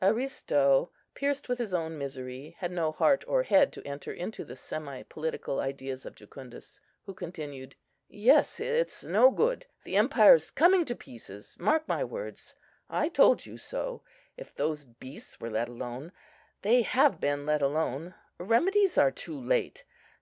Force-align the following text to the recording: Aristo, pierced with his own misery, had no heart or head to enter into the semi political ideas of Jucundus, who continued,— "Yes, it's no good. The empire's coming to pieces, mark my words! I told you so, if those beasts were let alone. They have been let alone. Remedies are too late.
Aristo, 0.00 0.90
pierced 1.12 1.50
with 1.50 1.58
his 1.58 1.74
own 1.74 1.98
misery, 1.98 2.56
had 2.60 2.72
no 2.72 2.92
heart 2.92 3.24
or 3.28 3.42
head 3.42 3.74
to 3.74 3.86
enter 3.86 4.10
into 4.10 4.42
the 4.42 4.56
semi 4.56 5.02
political 5.02 5.60
ideas 5.60 6.06
of 6.06 6.14
Jucundus, 6.14 6.80
who 7.04 7.12
continued,— 7.12 7.76
"Yes, 8.08 8.58
it's 8.58 9.04
no 9.04 9.30
good. 9.30 9.66
The 9.84 9.96
empire's 9.98 10.50
coming 10.50 10.86
to 10.86 10.96
pieces, 10.96 11.58
mark 11.60 11.86
my 11.86 12.04
words! 12.04 12.54
I 12.88 13.10
told 13.10 13.44
you 13.44 13.58
so, 13.58 14.02
if 14.34 14.54
those 14.54 14.84
beasts 14.84 15.38
were 15.40 15.50
let 15.50 15.68
alone. 15.68 16.12
They 16.62 16.80
have 16.80 17.20
been 17.20 17.44
let 17.44 17.60
alone. 17.60 18.14
Remedies 18.38 18.96
are 18.96 19.10
too 19.10 19.38
late. 19.38 19.84